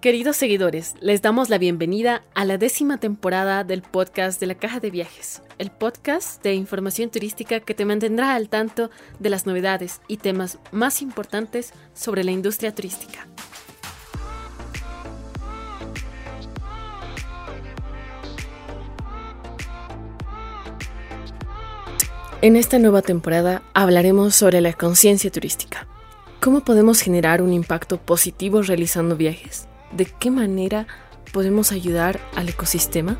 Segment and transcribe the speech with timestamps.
[0.00, 4.80] Queridos seguidores, les damos la bienvenida a la décima temporada del podcast de la Caja
[4.80, 10.00] de Viajes, el podcast de información turística que te mantendrá al tanto de las novedades
[10.08, 13.28] y temas más importantes sobre la industria turística.
[22.40, 25.86] En esta nueva temporada hablaremos sobre la conciencia turística.
[26.40, 29.68] ¿Cómo podemos generar un impacto positivo realizando viajes?
[29.92, 30.86] ¿De qué manera
[31.32, 33.18] podemos ayudar al ecosistema?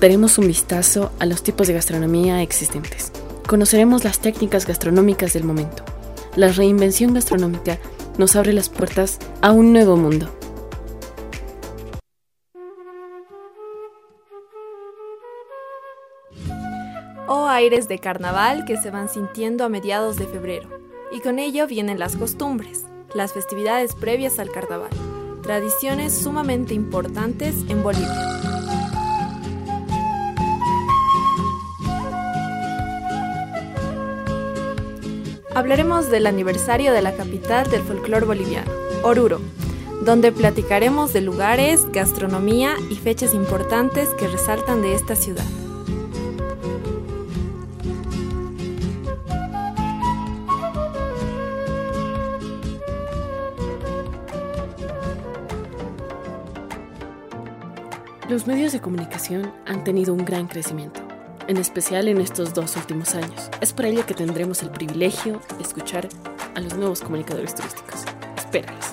[0.00, 3.12] Daremos un vistazo a los tipos de gastronomía existentes.
[3.46, 5.84] Conoceremos las técnicas gastronómicas del momento.
[6.34, 7.78] La reinvención gastronómica
[8.16, 10.34] nos abre las puertas a un nuevo mundo.
[17.30, 20.87] o aires de carnaval que se van sintiendo a mediados de febrero.
[21.10, 24.90] Y con ello vienen las costumbres, las festividades previas al carnaval,
[25.42, 28.38] tradiciones sumamente importantes en Bolivia.
[35.54, 38.70] Hablaremos del aniversario de la capital del folclore boliviano,
[39.02, 39.40] Oruro,
[40.04, 45.46] donde platicaremos de lugares, gastronomía y fechas importantes que resaltan de esta ciudad.
[58.28, 61.00] Los medios de comunicación han tenido un gran crecimiento,
[61.46, 63.48] en especial en estos dos últimos años.
[63.62, 66.10] Es por ello que tendremos el privilegio de escuchar
[66.54, 68.04] a los nuevos comunicadores turísticos.
[68.36, 68.84] Espéralos.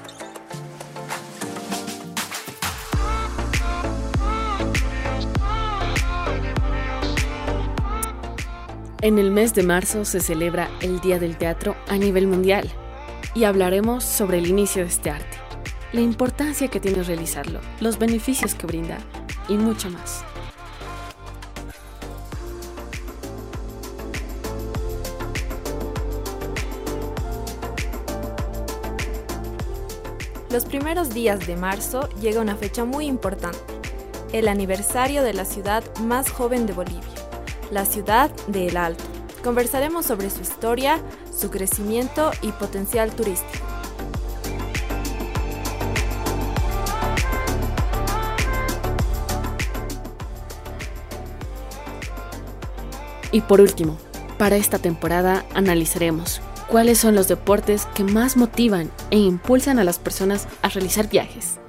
[9.01, 12.71] En el mes de marzo se celebra el Día del Teatro a nivel mundial
[13.33, 15.37] y hablaremos sobre el inicio de este arte,
[15.91, 18.97] la importancia que tiene realizarlo, los beneficios que brinda
[19.47, 20.23] y mucho más.
[30.55, 33.59] Los primeros días de marzo llega una fecha muy importante,
[34.31, 37.01] el aniversario de la ciudad más joven de Bolivia,
[37.71, 39.03] la ciudad de El Alto.
[39.43, 41.01] Conversaremos sobre su historia,
[41.37, 43.74] su crecimiento y potencial turístico.
[53.35, 53.97] Y por último,
[54.37, 59.99] para esta temporada analizaremos cuáles son los deportes que más motivan e impulsan a las
[59.99, 61.59] personas a realizar viajes.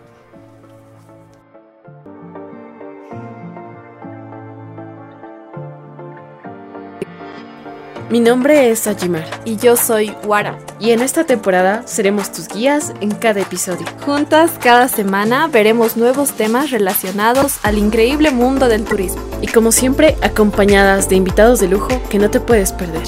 [8.09, 10.59] Mi nombre es Ajimar Y yo soy Wara.
[10.79, 13.85] y en esta temporada seremos tus guías en cada episodio.
[14.05, 19.23] Juntas, cada semana veremos nuevos temas relacionados al increíble mundo del turismo.
[19.43, 23.03] Y como siempre, acompañadas de invitados de lujo que no te puedes perder.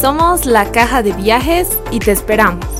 [0.00, 2.73] Somos la Caja de Viajes y te esperamos.